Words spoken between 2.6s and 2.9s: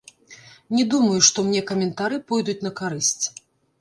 на